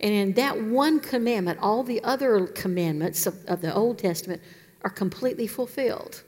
[0.00, 4.42] And in that one commandment, all the other commandments of, of the Old Testament
[4.82, 6.22] are completely fulfilled.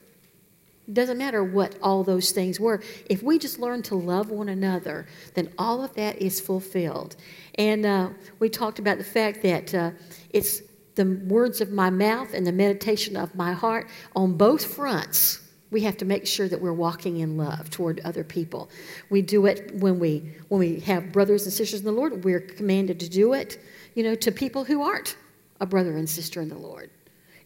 [0.87, 2.81] It doesn't matter what all those things were.
[3.09, 7.15] If we just learn to love one another, then all of that is fulfilled.
[7.55, 9.91] And uh, we talked about the fact that uh,
[10.29, 10.61] it's
[10.93, 15.81] the words of my mouth and the meditation of my heart on both fronts we
[15.81, 18.69] have to make sure that we're walking in love toward other people.
[19.09, 22.23] We do it when we when we have brothers and sisters in the Lord.
[22.23, 23.59] We're commanded to do it,
[23.95, 25.17] you know, to people who aren't
[25.59, 26.89] a brother and sister in the Lord.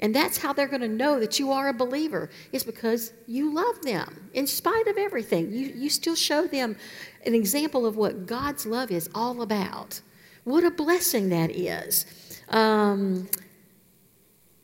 [0.02, 3.53] And that's how they're going to know that you are a believer, is because you
[3.53, 5.52] love them in spite of everything.
[5.52, 6.78] You, you still show them
[7.25, 10.00] an example of what God's love is all about.
[10.45, 12.06] What a blessing that is.
[12.47, 13.28] Um,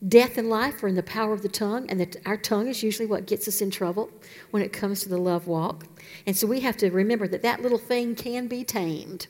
[0.08, 2.84] Death and life are in the power of the tongue, and the, our tongue is
[2.84, 4.12] usually what gets us in trouble
[4.52, 5.86] when it comes to the love walk.
[6.28, 9.28] And so we have to remember that that little thing can be tamed.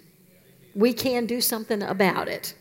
[0.73, 2.55] We can do something about it.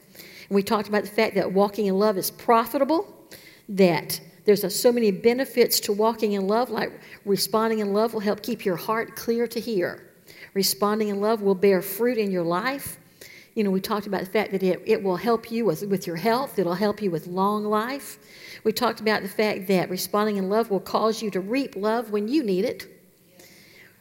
[0.48, 3.12] And we talked about the fact that walking in love is profitable,
[3.69, 6.92] that there's a, so many benefits to walking in love, like
[7.25, 10.13] responding in love will help keep your heart clear to hear.
[10.52, 12.98] Responding in love will bear fruit in your life.
[13.55, 16.07] You know, we talked about the fact that it, it will help you with, with
[16.07, 18.19] your health, it'll help you with long life.
[18.65, 22.11] We talked about the fact that responding in love will cause you to reap love
[22.11, 22.89] when you need it.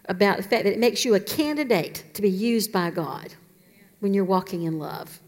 [0.06, 3.36] About the fact that it makes you a candidate to be used by God
[4.00, 5.22] when you're walking in love.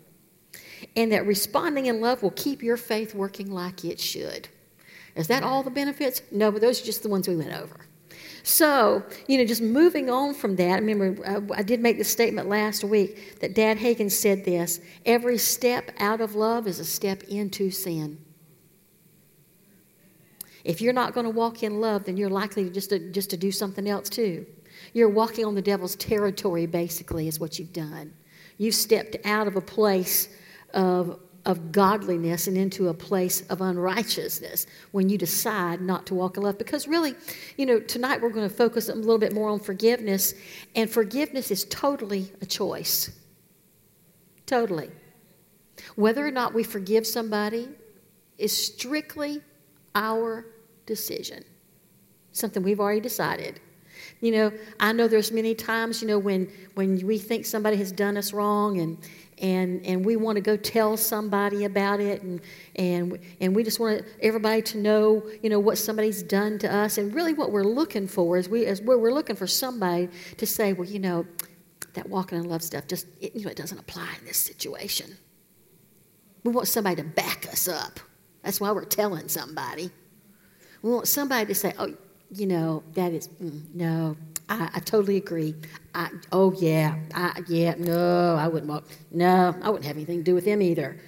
[0.95, 4.49] And that responding in love will keep your faith working like it should.
[5.15, 6.21] Is that all the benefits?
[6.31, 7.85] No, but those are just the ones we went over.
[8.45, 12.03] So, you know, just moving on from that, I remember I, uh, did make the
[12.03, 16.85] statement last week that Dad Hagin said this every step out of love is a
[16.85, 18.19] step into sin.
[20.63, 23.37] If you're not going to walk in love, then you're likely just to, just to
[23.37, 24.45] do something else too.
[24.93, 28.13] You're walking on the devil's territory, basically, is what you've done.
[28.59, 30.29] You've stepped out of a place
[30.75, 36.37] of of godliness and into a place of unrighteousness when you decide not to walk
[36.37, 36.57] in love.
[36.57, 37.13] Because really,
[37.57, 40.33] you know, tonight we're going to focus a little bit more on forgiveness,
[40.75, 43.11] and forgiveness is totally a choice.
[44.45, 44.89] Totally.
[45.95, 47.69] Whether or not we forgive somebody
[48.37, 49.41] is strictly
[49.93, 50.47] our
[50.85, 51.43] decision,
[52.31, 53.59] something we've already decided.
[54.19, 57.91] You know, I know there's many times, you know, when, when we think somebody has
[57.91, 58.97] done us wrong and,
[59.41, 62.41] and, and we want to go tell somebody about it and,
[62.75, 66.97] and, and we just want everybody to know, you know, what somebody's done to us.
[66.97, 70.73] And really what we're looking for is we, is we're looking for somebody to say,
[70.73, 71.25] well, you know,
[71.93, 75.17] that walking in love stuff just, it, you know, it doesn't apply in this situation.
[76.43, 77.99] We want somebody to back us up.
[78.43, 79.89] That's why we're telling somebody.
[80.81, 81.93] We want somebody to say, oh,
[82.31, 84.15] you know, that is, mm, no,
[84.47, 85.55] I, I, totally agree.
[85.93, 88.85] I, oh, yeah, I, yeah, no, I wouldn't walk.
[89.11, 90.99] No, I wouldn't have anything to do with them either.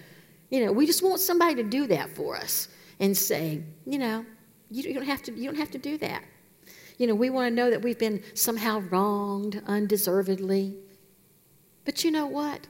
[0.49, 4.25] You know, we just want somebody to do that for us and say, you know,
[4.71, 6.23] you, you don't have to, you don't have to do that.
[6.97, 10.75] You know, we want to know that we've been somehow wronged undeservedly.
[11.85, 12.67] But you know what?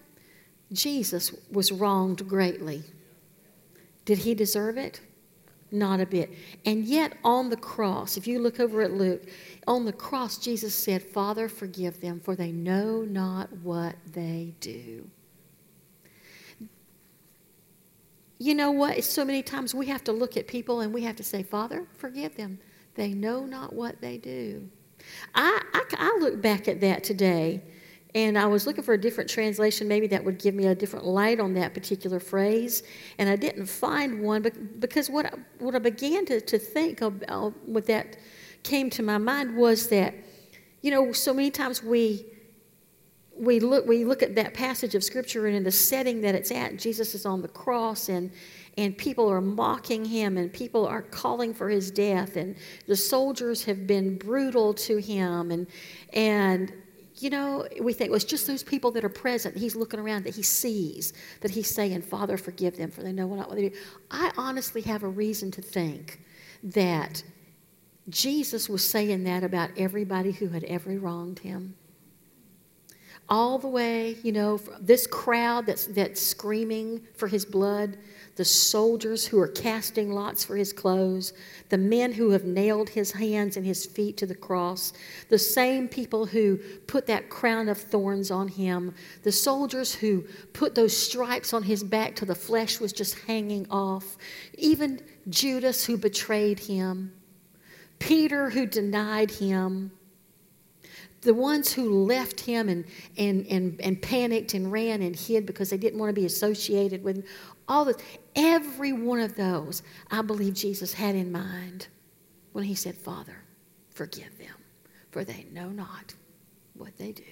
[0.74, 2.84] Jesus was wronged greatly.
[4.04, 5.00] Did he deserve it?
[5.72, 6.32] Not a bit.
[6.66, 9.24] And yet, on the cross, if you look over at Luke,
[9.68, 15.10] on the cross, Jesus said, Father, forgive them, for they know not what they do.
[18.40, 19.04] You know what?
[19.04, 21.86] So many times we have to look at people and we have to say, Father,
[21.98, 22.60] forgive them.
[22.96, 24.70] They know not what they do.
[25.36, 27.62] I, I, I look back at that today
[28.16, 31.06] and I was looking for a different translation, maybe that would give me a different
[31.06, 32.84] light on that particular phrase.
[33.18, 34.46] And I didn't find one
[34.80, 38.18] because what I, what I began to, to think about, uh, what that
[38.64, 40.14] came to my mind was that,
[40.82, 42.26] you know, so many times we,
[43.38, 46.52] we look, we look at that passage of scripture and in the setting that it's
[46.52, 48.32] at, Jesus is on the cross and,
[48.78, 52.56] and people are mocking him and people are calling for his death and
[52.88, 55.68] the soldiers have been brutal to him and,
[56.14, 56.74] and
[57.20, 59.58] you know, we think, well, it's just those people that are present.
[59.58, 63.28] He's looking around that he sees, that he's saying, Father, forgive them, for they know
[63.28, 63.76] not what they do.
[64.12, 66.22] I honestly have a reason to think
[66.64, 67.24] that
[68.10, 71.76] Jesus was saying that about everybody who had ever wronged him.
[73.30, 77.98] All the way, you know, this crowd that's, that's screaming for his blood,
[78.38, 81.34] the soldiers who are casting lots for his clothes,
[81.68, 84.94] the men who have nailed his hands and his feet to the cross,
[85.28, 90.24] the same people who put that crown of thorns on him, the soldiers who
[90.54, 94.18] put those stripes on his back till the flesh was just hanging off,
[94.58, 97.12] even Judas who betrayed him,
[98.00, 99.92] Peter who denied him
[101.22, 102.86] the ones who left him and,
[103.18, 107.04] and, and, and panicked and ran and hid because they didn't want to be associated
[107.04, 107.26] with
[107.68, 107.98] all this,
[108.36, 111.88] every one of those, I believe Jesus had in mind
[112.54, 113.44] when he said, Father,
[113.90, 114.56] forgive them,
[115.12, 116.14] for they know not
[116.76, 117.24] what they do.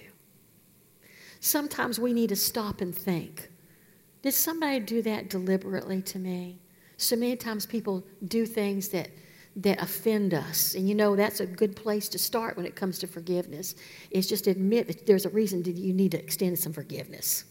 [1.40, 3.50] Sometimes we need to stop and think
[4.22, 6.58] did somebody do that deliberately to me?
[6.96, 9.08] So many times people do things that,
[9.56, 10.74] that offend us.
[10.74, 13.74] And you know, that's a good place to start when it comes to forgiveness,
[14.10, 17.44] is just admit that there's a reason that you need to extend some forgiveness.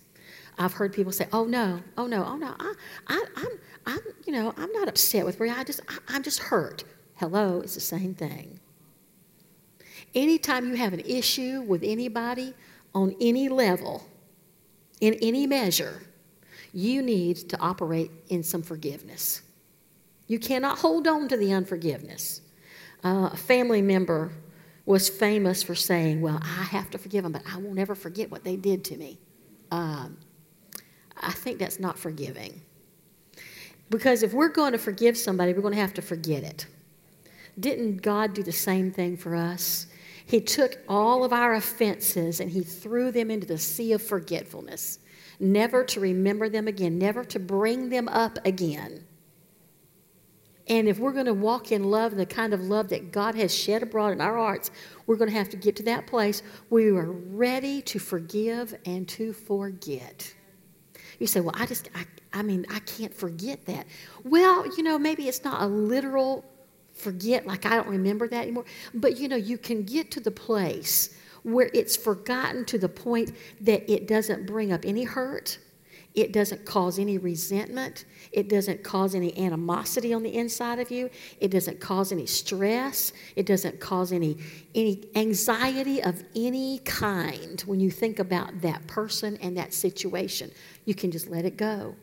[0.58, 2.74] I've heard people say, "Oh no, oh no, oh no, I,
[3.08, 3.48] I, I'm,
[3.86, 5.56] I'm, you know, I'm not upset with Maria.
[5.58, 6.84] I just, I, I'm just hurt."
[7.16, 8.60] Hello, it's the same thing.
[10.14, 12.54] Anytime you have an issue with anybody
[12.94, 14.06] on any level,
[15.02, 16.02] in any measure,
[16.74, 19.42] you need to operate in some forgiveness.
[20.28, 22.42] You cannot hold on to the unforgiveness.
[23.04, 24.32] Uh, a family member
[24.86, 28.32] was famous for saying, Well, I have to forgive them, but I won't ever forget
[28.32, 29.20] what they did to me.
[29.72, 30.18] Um,
[31.18, 32.62] I think that's not forgiving.
[33.90, 36.66] Because if we're going to forgive somebody, we're going to have to forget it.
[37.60, 39.88] Didn't God do the same thing for us?
[40.26, 45.00] He took all of our offenses and he threw them into the sea of forgetfulness,
[45.40, 49.06] never to remember them again, never to bring them up again.
[50.68, 53.56] And if we're going to walk in love, the kind of love that God has
[53.56, 54.72] shed abroad in our hearts,
[55.06, 58.76] we're going to have to get to that place where we are ready to forgive
[58.86, 60.34] and to forget.
[61.20, 63.86] You say, well, I just, I, I mean, I can't forget that.
[64.24, 66.44] Well, you know, maybe it's not a literal
[66.94, 68.66] forget, like I don't remember that anymore.
[68.94, 73.36] But, you know, you can get to the place where it's forgotten to the point
[73.62, 75.60] that it doesn't bring up any hurt,
[76.16, 78.06] it doesn't cause any resentment.
[78.32, 81.10] It doesn't cause any animosity on the inside of you.
[81.42, 83.12] It doesn't cause any stress.
[83.36, 84.38] It doesn't cause any,
[84.74, 90.52] any anxiety of any kind when you think about that person and that situation.
[90.86, 91.96] You can just let it go.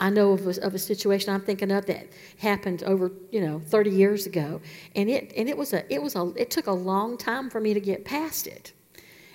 [0.00, 2.06] I know of a, of a situation I'm thinking of that
[2.38, 4.60] happened over, you know, 30 years ago,
[4.94, 7.60] and it and it was a it was a it took a long time for
[7.60, 8.72] me to get past it,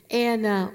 [0.10, 0.70] and uh,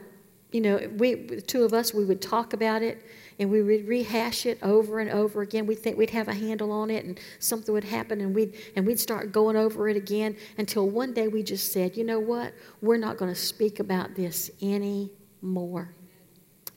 [0.50, 3.04] you know, we, the two of us, we would talk about it
[3.38, 5.66] and we would rehash it over and over again.
[5.66, 8.86] We'd think we'd have a handle on it and something would happen and we'd, and
[8.86, 12.54] we'd start going over it again until one day we just said, you know what?
[12.80, 15.94] We're not going to speak about this anymore.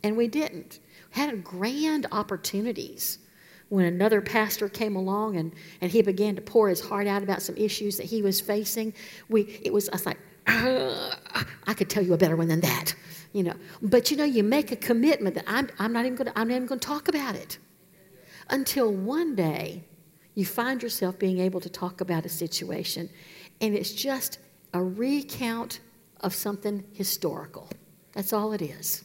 [0.04, 0.80] And we didn't.
[1.16, 3.20] We Had grand opportunities
[3.70, 7.42] when another pastor came along and, and he began to pour his heart out about
[7.42, 8.94] some issues that he was facing.
[9.30, 10.18] We, it was, I was like,
[10.48, 12.94] I could tell you a better one than that
[13.34, 13.56] you know.
[13.82, 16.48] But you know, you make a commitment that I'm, I'm not even going to, I'm
[16.48, 17.58] not even going to talk about it
[18.50, 19.84] until one day
[20.36, 23.10] you find yourself being able to talk about a situation,
[23.60, 24.40] and it's just
[24.74, 25.80] a recount
[26.22, 27.70] of something historical.
[28.14, 29.04] That's all it is.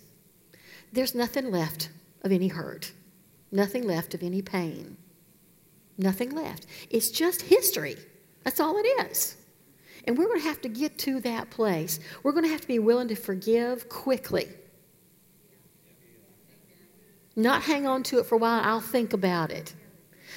[0.93, 1.91] There's nothing left
[2.23, 2.93] of any hurt,
[3.53, 4.97] nothing left of any pain,
[5.99, 6.67] nothing left.
[6.91, 7.97] It's just history.
[8.45, 9.37] That's all it is.
[10.07, 11.99] And we're going to have to get to that place.
[12.23, 14.49] We're going to have to be willing to forgive quickly.
[17.35, 19.75] Not hang on to it for a while, I'll think about it.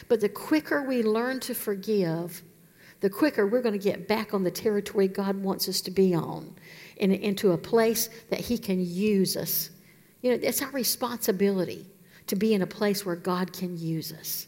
[0.08, 2.42] But the quicker we learn to forgive,
[3.00, 6.14] the quicker we're going to get back on the territory God wants us to be
[6.14, 6.56] on
[7.00, 9.70] and into a place that He can use us.
[10.22, 11.86] You know, it's our responsibility
[12.28, 14.48] to be in a place where God can use us.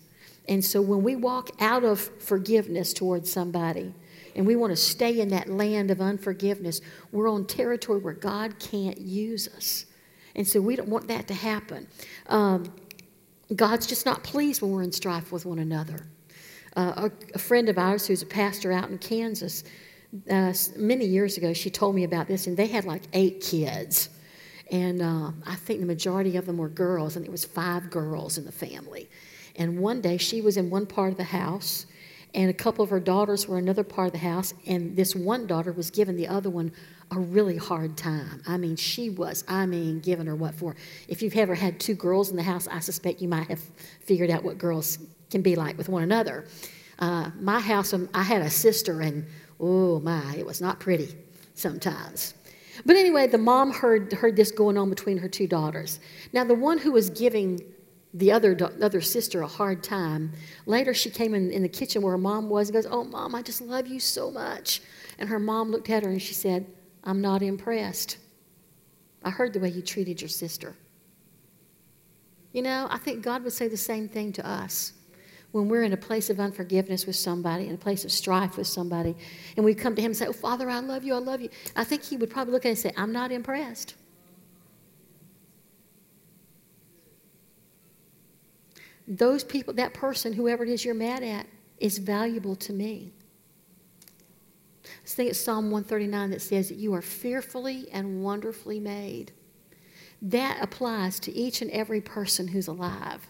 [0.49, 3.93] And so when we walk out of forgiveness towards somebody,
[4.35, 8.59] and we want to stay in that land of unforgiveness, we're on territory where God
[8.59, 9.85] can't use us.
[10.35, 11.87] And so we don't want that to happen.
[12.27, 12.73] Um,
[13.55, 16.07] God's just not pleased when we're in strife with one another.
[16.75, 19.65] Uh, a, a, friend of ours who's a pastor out in Kansas,
[20.29, 24.09] uh, many years ago, she told me about this, and they had like eight kids.
[24.71, 28.37] And uh, I think the majority of them were girls, and it was five girls
[28.37, 29.09] in the family.
[29.57, 31.85] And one day she was in one part of the house,
[32.33, 35.47] and a couple of her daughters were another part of the house, and this one
[35.47, 36.71] daughter was giving the other one
[37.11, 38.41] a really hard time.
[38.47, 40.75] I mean, she was, I mean, giving her what for.
[41.09, 43.61] If you've ever had two girls in the house, I suspect you might have
[44.01, 44.97] figured out what girls
[45.29, 46.45] can be like with one another.
[46.99, 49.25] Uh, my house, um, I had a sister, and
[49.59, 51.13] oh my, it was not pretty
[51.55, 52.33] sometimes.
[52.85, 55.99] But anyway, the mom heard, heard this going on between her two daughters.
[56.31, 57.61] Now, the one who was giving
[58.13, 60.33] the other, other sister a hard time,
[60.65, 63.35] later she came in, in the kitchen where her mom was and goes, Oh, mom,
[63.35, 64.81] I just love you so much.
[65.17, 66.67] And her mom looked at her and she said,
[67.03, 68.17] I'm not impressed.
[69.23, 70.75] I heard the way you treated your sister.
[72.51, 74.93] You know, I think God would say the same thing to us
[75.51, 78.67] when we're in a place of unforgiveness with somebody, in a place of strife with
[78.67, 79.15] somebody,
[79.55, 81.49] and we come to Him and say, Oh, Father, I love you, I love you.
[81.75, 83.95] I think He would probably look at us and say, I'm not impressed.
[89.11, 91.45] Those people, that person, whoever it is you're mad at,
[91.79, 93.11] is valuable to me.
[94.85, 99.33] I think it's Psalm 139 that says that you are fearfully and wonderfully made.
[100.21, 103.27] That applies to each and every person who's alive.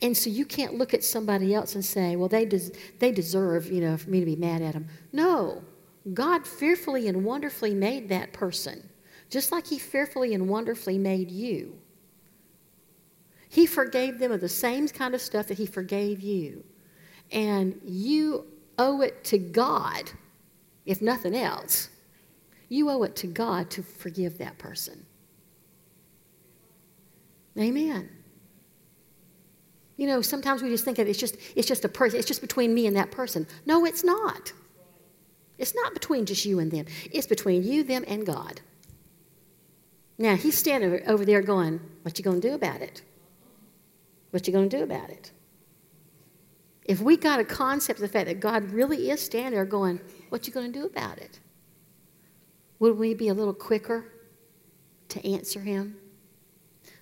[0.00, 3.72] And so you can't look at somebody else and say, well, they, des- they deserve,
[3.72, 4.86] you know, for me to be mad at them.
[5.12, 5.64] No.
[6.14, 8.88] God fearfully and wonderfully made that person,
[9.30, 11.76] just like He fearfully and wonderfully made you.
[13.50, 16.64] He forgave them of the same kind of stuff that He forgave you.
[17.32, 18.46] And you
[18.78, 20.10] owe it to God
[20.86, 21.90] if nothing else,
[22.68, 25.04] you owe it to God to forgive that person.
[27.58, 28.08] Amen.
[29.96, 32.40] You know, sometimes we just think that it's just it's just a person, it's just
[32.40, 33.46] between me and that person.
[33.66, 34.52] No, it's not.
[35.58, 36.86] It's not between just you and them.
[37.12, 38.60] It's between you, them, and God.
[40.16, 43.02] Now he's standing over there going, What you gonna do about it?
[44.30, 45.32] What you gonna do about it?
[46.90, 50.00] If we got a concept of the fact that God really is standing there going,
[50.28, 51.38] what you going to do about it?
[52.80, 54.10] Would we be a little quicker
[55.10, 55.96] to answer him?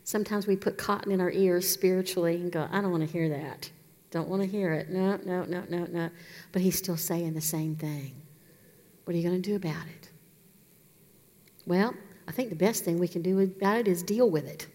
[0.05, 3.31] Sometimes we put cotton in our ears spiritually and go, I don't want to hear
[3.31, 3.71] that.
[4.11, 4.91] Don't want to hear it.
[4.91, 6.11] No, no, no, no, no.
[6.53, 8.15] But he's still saying the same thing.
[9.05, 10.11] What are you going to do about it?
[11.67, 11.95] Well,
[12.27, 14.67] I think the best thing we can do about it is deal with it.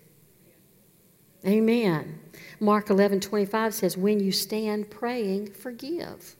[1.45, 2.19] Amen.
[2.59, 6.35] Mark 11 25 says, When you stand praying, forgive.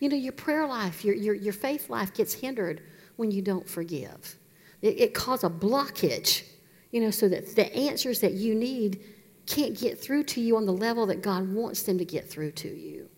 [0.00, 2.82] You know, your prayer life, your, your, your faith life gets hindered
[3.16, 4.36] when you don't forgive.
[4.82, 6.44] It, it causes a blockage,
[6.90, 9.02] you know, so that the answers that you need
[9.46, 12.52] can't get through to you on the level that God wants them to get through
[12.52, 13.08] to you.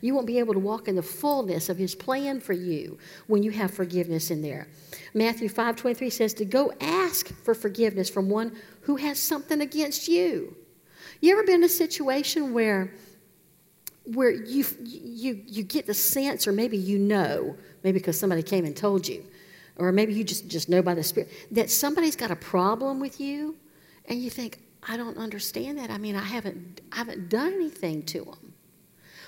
[0.00, 3.42] You won't be able to walk in the fullness of his plan for you when
[3.42, 4.68] you have forgiveness in there.
[5.14, 10.56] Matthew 5:23 says to go ask for forgiveness from one who has something against you.
[11.20, 12.92] You ever been in a situation where
[14.06, 18.64] where you, you, you get the sense, or maybe you know, maybe because somebody came
[18.64, 19.24] and told you,
[19.78, 23.20] or maybe you just, just know by the Spirit, that somebody's got a problem with
[23.20, 23.56] you,
[24.06, 25.90] and you think, I don't understand that.
[25.90, 28.52] I mean, I haven't, I haven't done anything to them.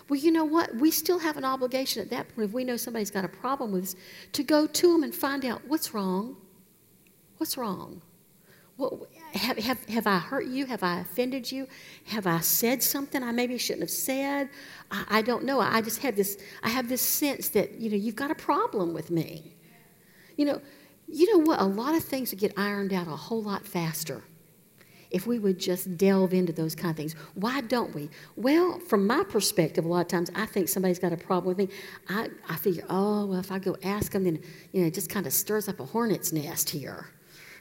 [0.09, 0.75] Well, you know what?
[0.75, 3.73] We still have an obligation at that point, if we know somebody's got a problem
[3.73, 3.97] with us,
[4.33, 6.37] to go to them and find out what's wrong.
[7.37, 8.00] What's wrong?
[8.77, 10.65] What, have, have, have I hurt you?
[10.67, 11.67] Have I offended you?
[12.05, 14.49] Have I said something I maybe shouldn't have said?
[14.91, 15.61] I, I don't know.
[15.61, 18.95] I just have this, I have this sense that, you know, you've got a problem
[18.95, 19.57] with me.
[20.37, 20.62] You know,
[21.07, 21.61] you know what?
[21.61, 24.23] A lot of things get ironed out a whole lot faster
[25.11, 27.15] if we would just delve into those kind of things.
[27.35, 28.11] Why don't we?
[28.37, 31.69] Well, from my perspective, a lot of times I think somebody's got a problem with
[31.69, 31.75] me.
[32.09, 34.41] I, I figure, oh, well, if I go ask them, then,
[34.73, 37.09] you know, it just kind of stirs up a hornet's nest here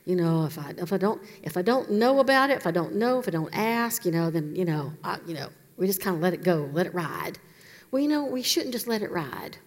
[0.08, 2.72] you know, if I if I don't if I don't know about it, if I
[2.72, 5.86] don't know, if I don't ask, you know, then you know, I, you know, we
[5.86, 7.38] just kind of let it go, let it ride.
[7.92, 9.58] Well, you know, we shouldn't just let it ride.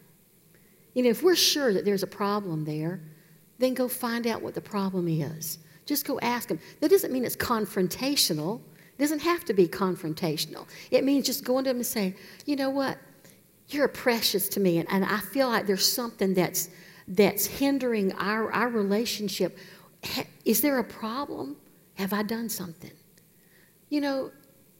[0.94, 3.02] You know, if we're sure that there's a problem there,
[3.58, 5.58] then go find out what the problem is.
[5.90, 6.60] Just go ask them.
[6.78, 8.60] That doesn't mean it's confrontational.
[8.96, 10.68] It doesn't have to be confrontational.
[10.92, 12.14] It means just going to them and say,
[12.46, 12.96] you know what,
[13.70, 16.68] you're precious to me, and, and I feel like there's something that's
[17.08, 19.58] that's hindering our, our relationship
[20.44, 21.56] is there a problem?
[21.94, 22.92] Have I done something?
[23.88, 24.30] You know,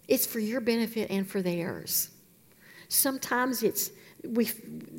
[0.06, 2.10] it's for your benefit and for theirs.
[2.88, 3.90] Sometimes it's,
[4.24, 4.50] we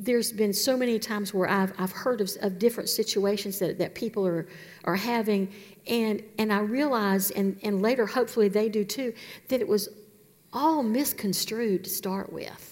[0.02, 3.94] there's been so many times where I've, I've heard of, of different situations that, that
[3.94, 4.48] people are,
[4.84, 5.52] are having,
[5.86, 9.14] and, and I realize, and, and later hopefully they do too,
[9.48, 9.88] that it was
[10.52, 12.71] all misconstrued to start with.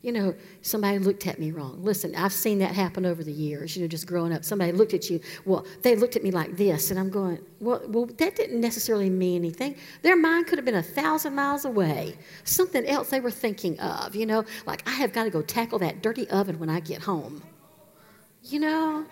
[0.00, 1.82] You know, somebody looked at me wrong.
[1.82, 4.44] Listen, I've seen that happen over the years, you know, just growing up.
[4.44, 7.82] Somebody looked at you, well, they looked at me like this, and I'm going, well,
[7.88, 9.74] well that didn't necessarily mean anything.
[10.02, 12.16] Their mind could have been a thousand miles away.
[12.44, 15.80] Something else they were thinking of, you know, like, I have got to go tackle
[15.80, 17.42] that dirty oven when I get home.
[18.44, 19.04] You know?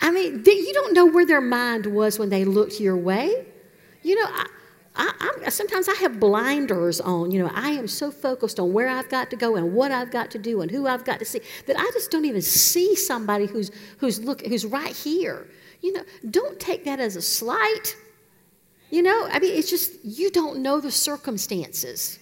[0.00, 3.46] I mean, you don't know where their mind was when they looked your way.
[4.02, 4.30] You know,
[4.96, 7.30] I, I, sometimes I have blinders on.
[7.30, 10.10] You know, I am so focused on where I've got to go and what I've
[10.10, 12.94] got to do and who I've got to see that I just don't even see
[12.94, 15.48] somebody who's who's look who's right here.
[15.80, 17.96] You know, don't take that as a slight.
[18.90, 22.18] You know, I mean, it's just you don't know the circumstances.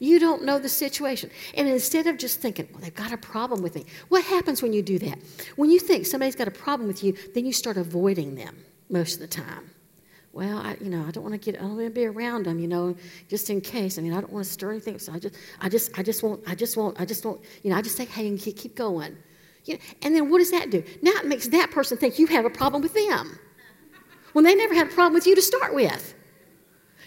[0.00, 1.28] You don't know the situation.
[1.54, 4.72] And instead of just thinking, well, they've got a problem with me, what happens when
[4.72, 5.18] you do that?
[5.56, 8.56] When you think somebody's got a problem with you, then you start avoiding them
[8.88, 9.70] most of the time
[10.32, 12.46] well, I, you know, I don't want to get, I don't want to be around
[12.46, 12.94] them, you know,
[13.28, 13.98] just in case.
[13.98, 14.98] I mean, I don't want to stir anything.
[14.98, 17.70] So I just, I just, I just won't, I just won't, I just won't, you
[17.70, 19.16] know, I just say, hey, and keep, keep going.
[19.64, 20.82] You know, and then what does that do?
[21.02, 23.38] Now it makes that person think you have a problem with them
[24.32, 26.14] when they never had a problem with you to start with.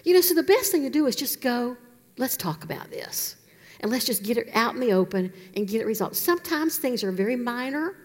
[0.04, 1.78] You know, so the best thing to do is just go,
[2.18, 3.36] let's talk about this.
[3.80, 6.16] And let's just get it out in the open and get it resolved.
[6.16, 7.96] Sometimes things are very minor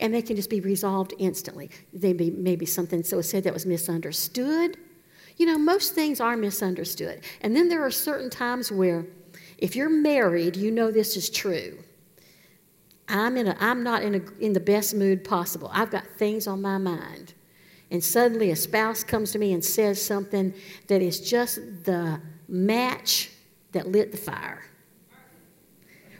[0.00, 1.70] and they can just be resolved instantly.
[1.92, 4.76] They be maybe something so said that was misunderstood.
[5.36, 7.20] You know, most things are misunderstood.
[7.40, 9.06] And then there are certain times where,
[9.56, 11.78] if you're married, you know this is true.
[13.08, 15.70] I'm, in a, I'm not in, a, in the best mood possible.
[15.72, 17.34] I've got things on my mind.
[17.90, 20.52] And suddenly a spouse comes to me and says something
[20.88, 23.30] that is just the match
[23.72, 24.64] that lit the fire.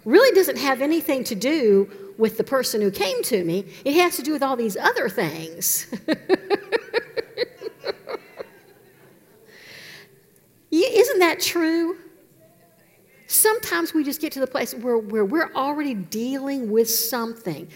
[0.08, 1.86] Really doesn't have anything to do
[2.16, 5.10] with the person who came to me, it has to do with all these other
[5.10, 5.86] things.
[10.72, 11.98] Isn't that true?
[13.26, 17.68] Sometimes we just get to the place where, where we're already dealing with something,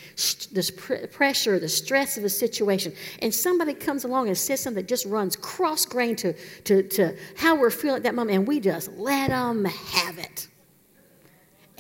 [0.53, 4.83] this pr- pressure, the stress of a situation, and somebody comes along and says something
[4.83, 8.49] that just runs cross grain to, to, to how we're feeling at that moment, and
[8.49, 10.49] we just let them have it.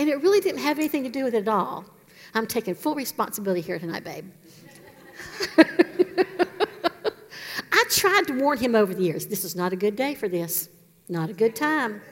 [0.02, 1.84] And it really didn't have anything to do with it at all.
[2.34, 4.24] I'm taking full responsibility here tonight, babe.
[7.72, 10.26] I tried to warn him over the years this is not a good day for
[10.26, 10.68] this,
[11.08, 12.02] not a good time.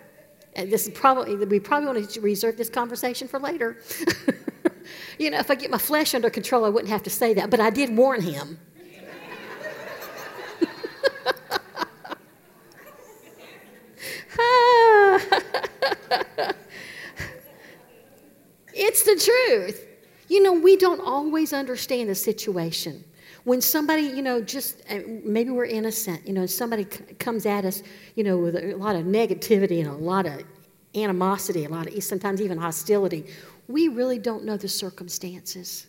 [0.54, 3.78] And this is probably, we probably want to reserve this conversation for later.
[5.18, 7.50] you know, if I get my flesh under control, I wouldn't have to say that,
[7.50, 8.56] but I did warn him.
[14.42, 16.54] Ah.
[18.90, 19.86] It's the truth.
[20.28, 23.04] You know, we don't always understand the situation.
[23.44, 27.64] When somebody, you know, just uh, maybe we're innocent, you know, somebody c- comes at
[27.64, 27.84] us,
[28.16, 30.42] you know, with a lot of negativity and a lot of
[30.96, 33.26] animosity, a lot of sometimes even hostility,
[33.68, 35.86] we really don't know the circumstances.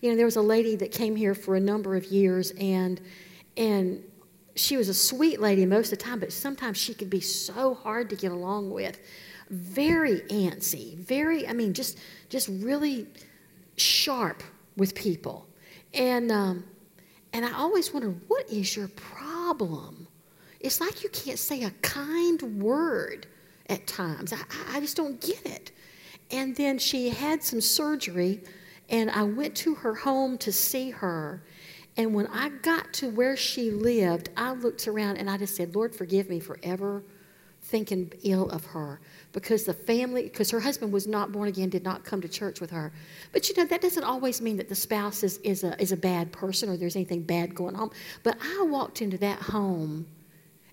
[0.00, 3.00] You know, there was a lady that came here for a number of years, and
[3.56, 4.02] and
[4.56, 7.72] she was a sweet lady most of the time, but sometimes she could be so
[7.72, 8.98] hard to get along with
[9.54, 13.06] very antsy, very, I mean, just, just really
[13.76, 14.42] sharp
[14.76, 15.46] with people.
[15.92, 16.64] And, um,
[17.32, 20.06] and I always wondered, what is your problem?
[20.60, 23.26] It's like you can't say a kind word
[23.68, 24.32] at times.
[24.32, 24.38] I,
[24.72, 25.72] I just don't get it.
[26.30, 28.42] And then she had some surgery,
[28.88, 31.42] and I went to her home to see her.
[31.96, 35.76] And when I got to where she lived, I looked around and I just said,
[35.76, 37.04] Lord, forgive me for ever
[37.62, 39.00] thinking ill of her
[39.34, 42.60] because the family, because her husband was not born again, did not come to church
[42.60, 42.92] with her.
[43.32, 45.96] But you know, that doesn't always mean that the spouse is, is, a, is a
[45.96, 47.90] bad person or there's anything bad going on.
[48.22, 50.06] But I walked into that home,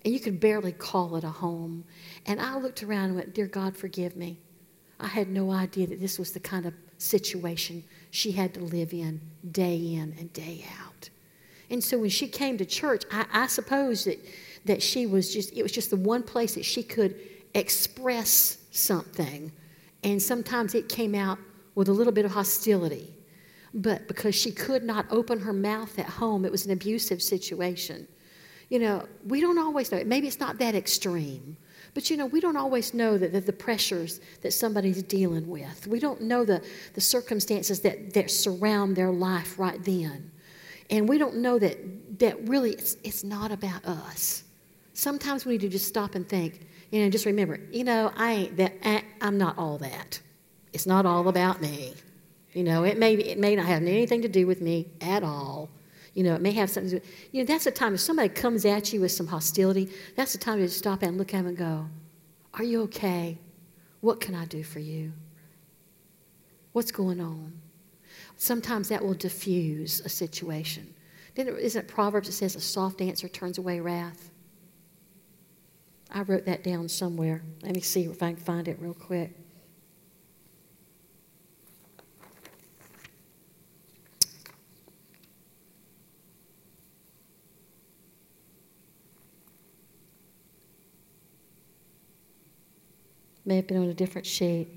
[0.06, 1.84] and you could barely call it a home.
[2.28, 4.38] And I looked around and went, Dear God, forgive me.
[5.00, 8.93] I had no idea that this was the kind of situation she had to live
[8.93, 9.19] in
[9.52, 11.10] day in and day out.
[11.71, 14.24] And so when she came to church, I, I suppose that,
[14.65, 17.15] that she was just, it was just the one place that she could
[17.53, 19.51] express something.
[20.03, 21.37] And sometimes it came out
[21.75, 23.13] with a little bit of hostility.
[23.73, 28.07] But because she could not open her mouth at home, it was an abusive situation.
[28.69, 30.03] You know, we don't always know.
[30.05, 31.57] Maybe it's not that extreme.
[31.93, 35.87] But you know, we don't always know that the, the pressures that somebody's dealing with.
[35.87, 40.31] We don't know the, the circumstances that, that surround their life right then.
[40.89, 44.43] And we don't know that, that really it's, it's not about us.
[44.93, 48.32] Sometimes we need to just stop and think, you know, just remember, you know, I
[48.34, 50.21] ain't that, eh, I'm not all that.
[50.73, 51.93] It's not all about me.
[52.54, 55.69] You know, it may, it may not have anything to do with me at all.
[56.13, 58.27] You know, it may have something to do You know, that's the time if somebody
[58.27, 61.47] comes at you with some hostility, that's the time to stop and look at them
[61.47, 61.88] and go,
[62.56, 63.38] Are you okay?
[64.01, 65.13] What can I do for you?
[66.73, 67.54] What's going on?
[68.36, 70.93] Sometimes that will diffuse a situation.
[71.36, 74.30] Isn't it Proverbs that says a soft answer turns away wrath?
[76.12, 77.41] I wrote that down somewhere.
[77.63, 79.34] Let me see if I can find it real quick.
[93.45, 94.67] May have been on a different sheet.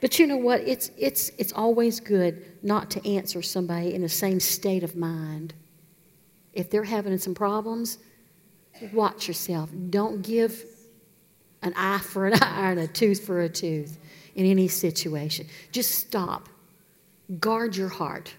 [0.00, 0.62] But you know what?
[0.62, 5.54] It's, it's, it's always good not to answer somebody in the same state of mind.
[6.54, 7.98] If they're having some problems,
[8.92, 9.70] watch yourself.
[9.90, 10.64] Don't give
[11.62, 13.98] an eye for an eye and a tooth for a tooth
[14.34, 15.46] in any situation.
[15.72, 16.48] Just stop.
[17.40, 18.32] Guard your heart,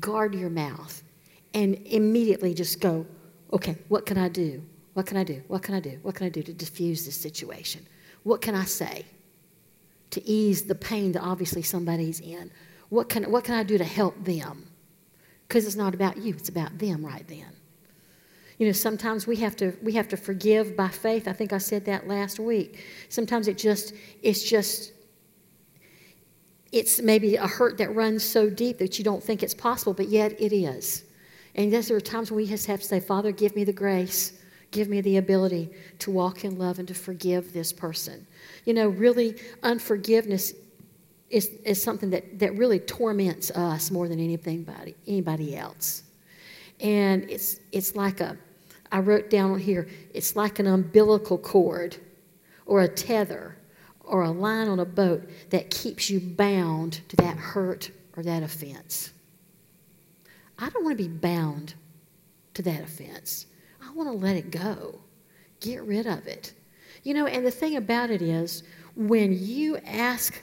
[0.00, 1.02] guard your mouth,
[1.52, 3.06] and immediately just go,
[3.52, 4.62] okay, what can I do?
[4.94, 5.42] What can I do?
[5.48, 5.98] What can I do?
[6.02, 7.86] What can I do to diffuse this situation?
[8.22, 9.04] What can I say
[10.10, 12.50] to ease the pain that obviously somebody's in?
[12.88, 14.66] What can, what can I do to help them?
[15.48, 17.48] Because it's not about you, it's about them right then.
[18.62, 21.26] You know, sometimes we have to we have to forgive by faith.
[21.26, 22.84] I think I said that last week.
[23.08, 24.92] Sometimes it just it's just
[26.70, 30.06] it's maybe a hurt that runs so deep that you don't think it's possible, but
[30.06, 31.02] yet it is.
[31.56, 33.72] And yes, there are times when we just have to say, Father, give me the
[33.72, 34.32] grace
[34.70, 38.26] Give me the ability to walk in love and to forgive this person.
[38.64, 40.54] You know, really, unforgiveness
[41.28, 46.04] is, is something that, that really torments us more than anything anybody, anybody else.
[46.80, 48.38] And it's, it's like a,
[48.92, 51.96] I wrote down here, it's like an umbilical cord
[52.66, 53.56] or a tether
[54.00, 58.42] or a line on a boat that keeps you bound to that hurt or that
[58.42, 59.12] offense.
[60.58, 61.74] I don't want to be bound
[62.52, 63.46] to that offense.
[63.82, 65.00] I want to let it go.
[65.60, 66.52] Get rid of it.
[67.02, 68.62] You know, and the thing about it is,
[68.94, 70.40] when you ask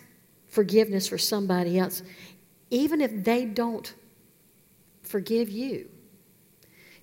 [0.47, 2.01] forgiveness for somebody else,
[2.71, 3.93] even if they don't
[5.03, 5.87] forgive you,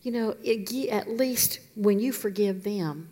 [0.06, 3.08] you know, it, at least when you forgive them,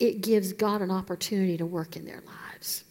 [0.00, 2.84] it gives God an opportunity to work in their lives.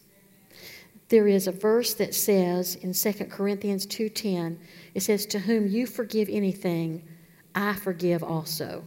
[1.08, 4.60] There is a verse that says in 2 Corinthians 2:10,
[4.94, 7.02] it says, "To whom you forgive anything,
[7.56, 8.84] I forgive also."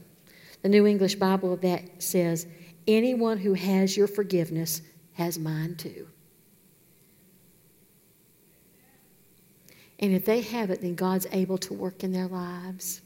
[0.61, 2.47] The New English Bible of that says,
[2.87, 4.81] Anyone who has your forgiveness
[5.13, 6.07] has mine too.
[9.99, 13.01] And if they have it, then God's able to work in their lives.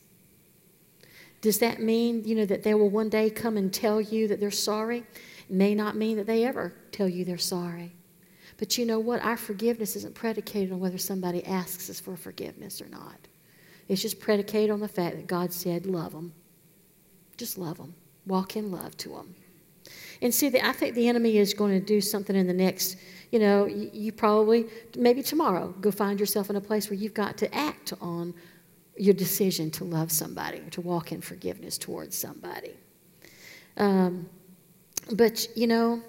[1.45, 4.39] Does that mean, you know, that they will one day come and tell you that
[4.39, 5.03] they're sorry?
[5.47, 7.91] It may not mean that they ever tell you they're sorry.
[8.58, 9.21] But you know what?
[9.21, 13.19] Our forgiveness isn't predicated on whether somebody asks us for forgiveness or not.
[13.88, 16.34] It's just predicated on the fact that God said, love them.
[17.38, 17.93] Just love them.
[18.25, 19.36] Walk in love to them.
[20.23, 22.97] And see, the, I think the enemy is going to do something in the next,
[23.31, 24.65] you know, you, you probably,
[24.97, 28.34] maybe tomorrow, go find yourself in a place where you've got to act on
[28.97, 32.73] your decision to love somebody or to walk in forgiveness towards somebody.
[33.77, 34.29] Um,
[35.12, 36.01] but, you know,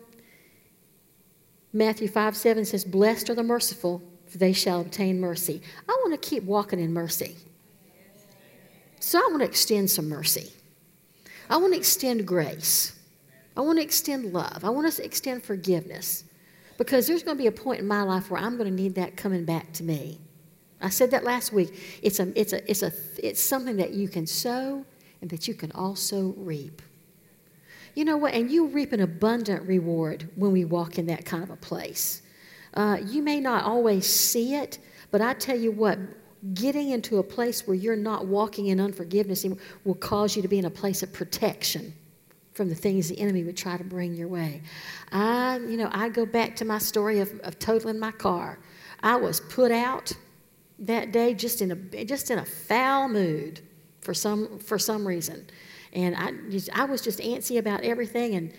[1.73, 5.61] Matthew 5 7 says, Blessed are the merciful, for they shall obtain mercy.
[5.89, 7.37] I want to keep walking in mercy.
[9.01, 10.53] So I want to extend some mercy.
[11.51, 12.99] I want to extend grace.
[13.57, 14.65] I want to extend love.
[14.65, 16.25] I want to extend forgiveness.
[16.79, 18.95] Because there's going to be a point in my life where I'm going to need
[18.97, 20.21] that coming back to me.
[20.81, 22.01] I said that last week.
[22.03, 24.85] It's, a, it's, a, it's, a, it's something that you can sow
[25.21, 26.83] and that you can also reap.
[27.95, 28.35] You know what?
[28.35, 32.23] And you reap an abundant reward when we walk in that kind of a place.
[32.75, 34.79] Uh, you may not always see it,
[35.11, 35.99] but I tell you what,
[36.53, 39.47] getting into a place where you're not walking in unforgiveness
[39.85, 41.95] will cause you to be in a place of protection
[42.53, 44.63] from the things the enemy would try to bring your way.
[45.13, 48.59] I, you know, I go back to my story of, of totaling my car.
[49.03, 50.13] I was put out
[50.79, 53.61] that day just in a just in a foul mood
[54.01, 55.47] for some for some reason,
[55.93, 56.33] and I
[56.73, 58.35] I was just antsy about everything.
[58.35, 58.53] And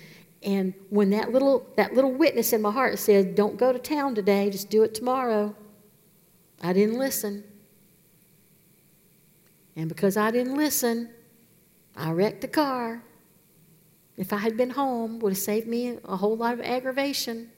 [0.44, 4.16] and when that little that little witness in my heart said, "Don't go to town
[4.16, 5.56] today, just do it tomorrow,"
[6.62, 7.44] I didn't listen.
[9.76, 11.10] And because I didn't listen,
[11.96, 13.04] I wrecked the car.
[14.18, 17.52] If I had been home, would have saved me a whole lot of aggravation.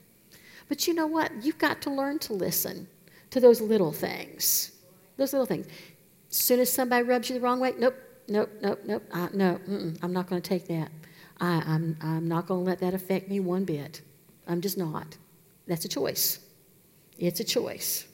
[0.67, 1.31] But you know what?
[1.45, 2.89] You've got to learn to listen
[3.31, 4.71] to those little things.
[5.17, 5.67] Those little things.
[6.29, 7.95] As soon as somebody rubs you the wrong way, nope,
[8.27, 9.03] nope, nope, nope.
[9.11, 9.59] Uh, no,
[10.01, 10.91] I'm not going to take that.
[11.39, 14.01] I, I'm, I'm not going to let that affect me one bit.
[14.47, 15.17] I'm just not.
[15.67, 16.39] That's a choice.
[17.17, 18.07] It's a choice.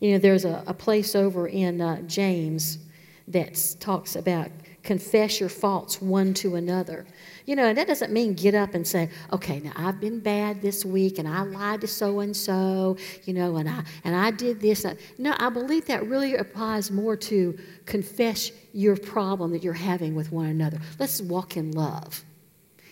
[0.00, 2.78] You know, there's a, a place over in uh, James
[3.28, 4.50] that talks about
[4.82, 7.06] confess your faults one to another.
[7.46, 10.62] You know, and that doesn't mean get up and say, okay, now I've been bad
[10.62, 14.30] this week and I lied to so and so, you know, and I, and I
[14.30, 14.84] did this.
[14.84, 20.14] Uh, no, I believe that really applies more to confess your problem that you're having
[20.14, 20.78] with one another.
[20.98, 22.24] Let's walk in love.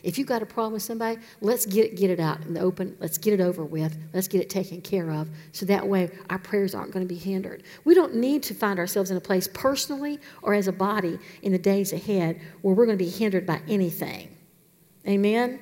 [0.02, 2.60] If you've got a problem with somebody, let's get, it, get it out in the
[2.60, 2.96] open.
[3.00, 3.96] Let's get it over with.
[4.12, 5.28] Let's get it taken care of.
[5.52, 7.62] So that way our prayers aren't going to be hindered.
[7.84, 11.52] We don't need to find ourselves in a place personally or as a body in
[11.52, 14.36] the days ahead where we're going to be hindered by anything.
[15.06, 15.60] Amen?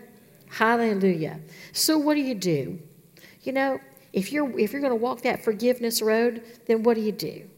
[0.51, 1.41] Hallelujah.
[1.73, 2.79] So what do you do?
[3.43, 3.81] You know,
[4.13, 7.49] if you're if you're going to walk that forgiveness road, then what do you do?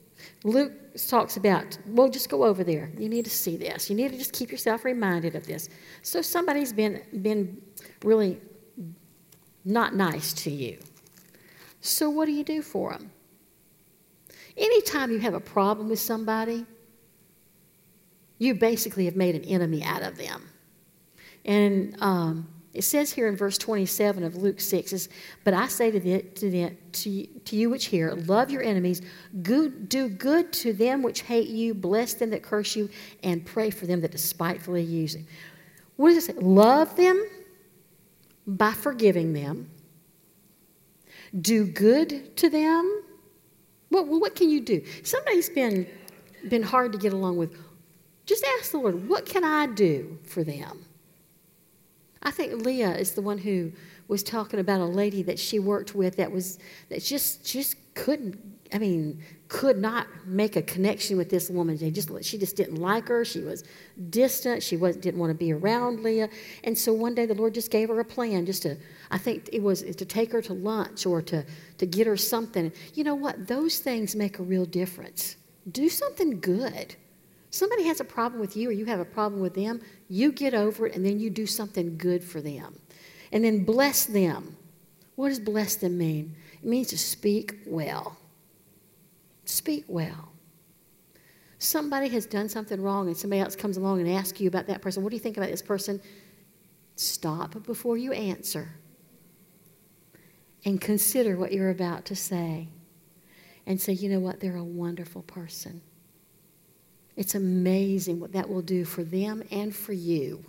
[0.45, 0.73] Luke
[1.09, 2.91] talks about, well, just go over there.
[2.99, 3.91] You need to see this.
[3.91, 5.69] You need to just keep yourself reminded of this.
[6.03, 7.61] So somebody's been been
[8.03, 8.41] really
[9.65, 10.79] not nice to you.
[11.81, 13.11] So what do you do for them?
[14.57, 16.67] Anytime you have a problem with somebody,
[18.39, 20.49] you basically have made an enemy out of them.
[21.45, 25.09] And um, it says here in verse 27 of Luke 6, is,
[25.43, 29.03] But I say to, the, to, the, to, to you which hear, love your enemies,
[29.43, 32.89] good, do good to them which hate you, bless them that curse you,
[33.25, 35.25] and pray for them that despitefully use you.
[35.97, 36.41] What does it say?
[36.41, 37.23] Love them
[38.47, 39.69] by forgiving them,
[41.41, 43.03] do good to them.
[43.91, 44.85] Well, what can you do?
[45.03, 45.89] Somebody's been,
[46.49, 47.57] been hard to get along with.
[48.27, 50.85] Just ask the Lord, what can I do for them?
[52.23, 53.73] I think Leah is the one who
[54.09, 58.39] was talking about a lady that she worked with that was that just just couldn't
[58.73, 61.77] I mean could not make a connection with this woman.
[61.77, 63.25] They just she just didn't like her.
[63.25, 63.65] She was
[64.11, 64.63] distant.
[64.63, 66.29] She was didn't want to be around Leah.
[66.65, 68.77] And so one day the Lord just gave her a plan, just to
[69.11, 71.45] I think it was to take her to lunch or to
[71.79, 72.71] to get her something.
[72.95, 73.47] You know what?
[73.47, 75.37] Those things make a real difference.
[75.71, 76.97] Do something good.
[77.51, 80.55] Somebody has a problem with you or you have a problem with them, you get
[80.55, 82.79] over it and then you do something good for them.
[83.33, 84.57] And then bless them.
[85.17, 86.37] What does bless them mean?
[86.63, 88.17] It means to speak well.
[89.45, 90.33] Speak well.
[91.59, 94.81] Somebody has done something wrong and somebody else comes along and asks you about that
[94.81, 95.03] person.
[95.03, 96.01] What do you think about this person?
[96.97, 98.77] Stop before you answer
[100.65, 102.69] and consider what you're about to say
[103.67, 105.83] and say, you know what, they're a wonderful person.
[107.21, 110.43] It's amazing what that will do for them and for you.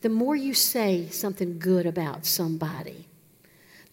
[0.00, 3.08] The more you say something good about somebody,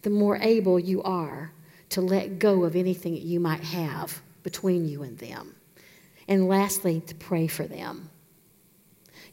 [0.03, 1.51] the more able you are
[1.89, 5.55] to let go of anything that you might have between you and them.
[6.29, 8.09] And lastly, to pray for them.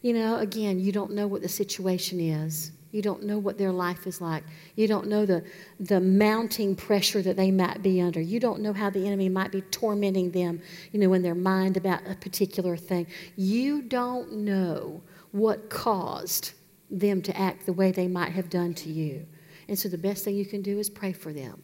[0.02, 2.72] You know, again, you don't know what the situation is.
[2.96, 4.42] You don't know what their life is like.
[4.74, 5.44] You don't know the,
[5.78, 8.22] the mounting pressure that they might be under.
[8.22, 11.76] You don't know how the enemy might be tormenting them, you know, in their mind
[11.76, 13.06] about a particular thing.
[13.36, 16.52] You don't know what caused
[16.90, 19.26] them to act the way they might have done to you.
[19.68, 21.62] And so the best thing you can do is pray for them.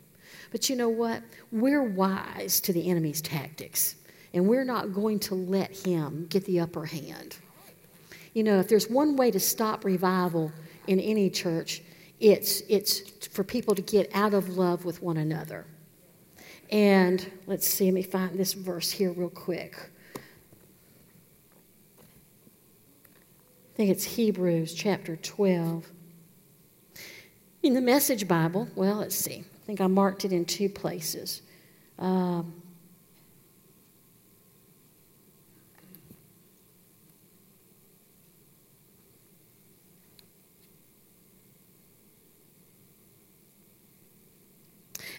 [0.50, 1.22] But you know what?
[1.50, 3.96] We're wise to the enemy's tactics,
[4.34, 7.38] and we're not going to let him get the upper hand.
[8.34, 10.52] You know, if there's one way to stop revival,
[10.86, 11.82] in any church,
[12.20, 15.66] it's, it's for people to get out of love with one another.
[16.70, 19.76] And let's see, let me find this verse here real quick.
[20.16, 20.20] I
[23.74, 25.90] think it's Hebrews chapter 12.
[27.62, 29.44] In the Message Bible, well, let's see.
[29.44, 31.42] I think I marked it in two places.
[31.98, 32.61] Um,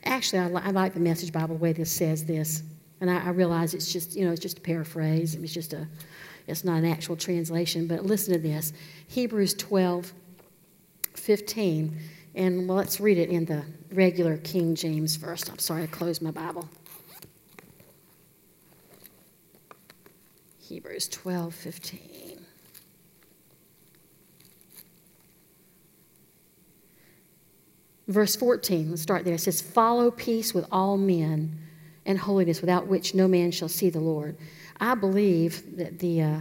[0.05, 2.63] Actually, I, li- I like the Message Bible the way this says this,
[3.01, 5.35] and I, I realize it's just you know it's just a paraphrase.
[5.35, 5.87] It's just a
[6.47, 7.87] it's not an actual translation.
[7.87, 8.73] But listen to this:
[9.07, 10.13] Hebrews 12,
[11.15, 11.97] 15,
[12.35, 15.49] and well, let's read it in the regular King James first.
[15.49, 16.67] I'm sorry, I closed my Bible.
[20.59, 22.32] Hebrews 12, 15.
[28.07, 29.35] Verse 14, let's start there.
[29.35, 31.57] It says, Follow peace with all men
[32.05, 34.37] and holiness, without which no man shall see the Lord.
[34.79, 36.39] I believe that the uh,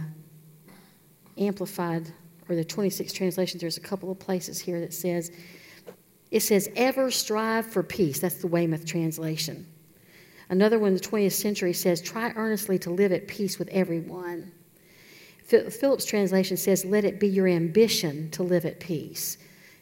[1.37, 2.11] Amplified
[2.49, 5.31] or the 26 translations, there's a couple of places here that says,
[6.31, 8.19] it says, ever strive for peace.
[8.19, 9.65] That's the Weymouth translation.
[10.49, 14.51] Another one in the 20th century says, try earnestly to live at peace with everyone.
[15.45, 19.37] Phillips' translation says, let it be your ambition to live at peace.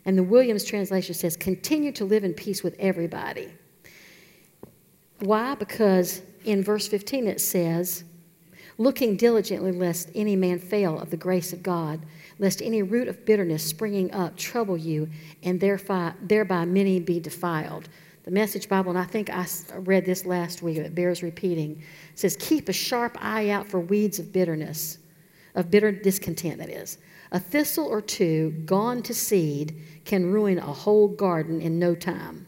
[0.06, 3.50] And the Williams translation says, continue to live in peace with everybody.
[5.20, 5.56] Why?
[5.56, 8.04] Because in verse 15 it says,
[8.78, 12.00] looking diligently lest any man fail of the grace of God,
[12.40, 15.08] lest any root of bitterness springing up trouble you,
[15.44, 17.90] and thereby, thereby many be defiled.
[18.24, 21.84] The Message Bible, and I think I read this last week, it bears repeating,
[22.16, 24.98] says, Keep a sharp eye out for weeds of bitterness,
[25.54, 26.98] of bitter discontent, that is.
[27.32, 32.48] A thistle or two gone to seed can ruin a whole garden in no time.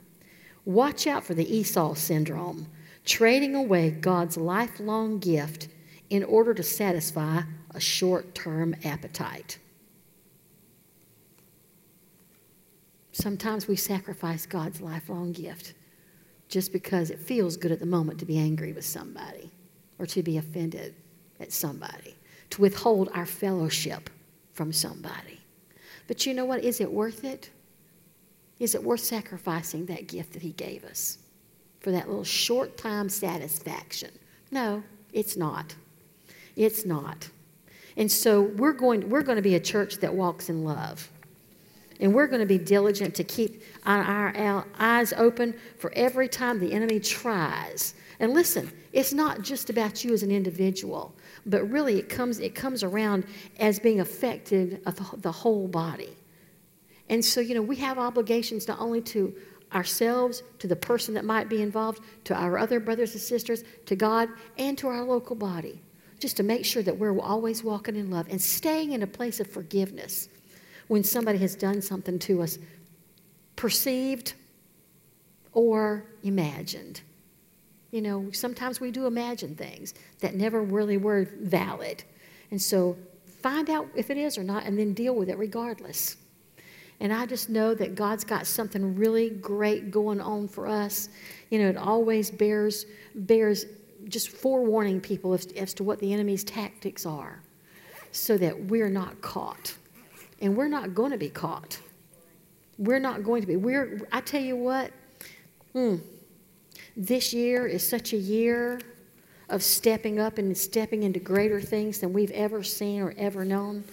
[0.66, 2.68] Watch out for the Esau syndrome,
[3.06, 5.70] trading away God's lifelong gift
[6.10, 7.42] in order to satisfy
[7.74, 9.58] a short term appetite.
[13.14, 15.76] Sometimes we sacrifice God's lifelong gift
[16.50, 19.50] just because it feels good at the moment to be angry with somebody
[19.98, 20.94] or to be offended
[21.40, 22.16] at somebody,
[22.50, 24.10] to withhold our fellowship
[24.54, 25.42] from somebody.
[26.08, 26.64] But you know what?
[26.64, 27.50] Is it worth it?
[28.60, 31.18] Is it worth sacrificing that gift that He gave us
[31.80, 34.12] for that little short time satisfaction?
[34.52, 35.76] No, it's not.
[36.56, 37.30] It's not.
[37.98, 41.10] And so we're going, we're going to be a church that walks in love.
[42.00, 46.74] And we're going to be diligent to keep our, eyes open for every time the
[46.74, 47.94] enemy tries.
[48.20, 52.56] And listen, it's not just about you as an individual, but really it comes, it
[52.56, 53.26] comes around
[53.60, 56.16] as being affected of the whole body.
[57.10, 59.36] And so, you know, we have obligations not only to
[59.74, 63.96] ourselves, to the person that might be involved, to our other brothers and sisters, to
[63.96, 65.82] God, and to our local body
[66.24, 69.42] just to make sure that we're always walking in love and staying in a place
[69.42, 70.30] of forgiveness
[70.88, 72.58] when somebody has done something to us,
[73.58, 74.34] perceived
[75.52, 77.02] or imagined.
[77.94, 82.04] You know, sometimes we do imagine things that never really were valid.
[82.50, 82.98] And so
[83.44, 86.18] find out if it is or not and then deal with it regardless.
[87.00, 91.10] And I just know that God's got something really great going on for us.
[91.52, 93.68] You know, it always bears bears
[94.06, 97.44] just forewarning people as, as to what the enemy's tactics are
[98.12, 99.76] so that we're not caught.
[100.42, 101.78] And we're not going to be caught.
[102.80, 103.56] We're not going to be.
[103.56, 104.92] We're, I tell you what,
[105.74, 105.98] hmm,
[106.96, 108.80] this year is such a year
[109.50, 113.84] of stepping up and stepping into greater things than we've ever seen or ever known.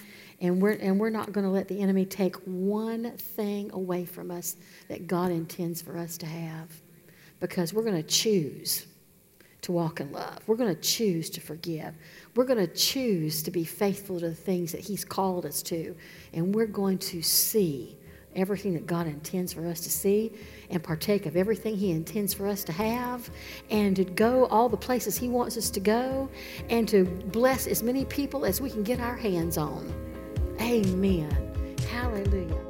[0.41, 4.31] And we're, and we're not going to let the enemy take one thing away from
[4.31, 4.57] us
[4.89, 6.69] that God intends for us to have
[7.41, 8.87] because we're going to choose
[9.63, 10.39] to walk in love.
[10.47, 11.95] We're going to choose to forgive.
[12.35, 15.95] We're going to choose to be faithful to the things that He's called us to.
[16.33, 17.97] And we're going to see
[18.37, 20.33] everything that God intends for us to see
[20.71, 23.29] and partake of everything He intends for us to have
[23.71, 26.29] and to go all the places He wants us to go
[26.69, 29.93] and to bless as many people as we can get our hands on.
[30.61, 31.77] Amen.
[31.91, 32.70] Hallelujah.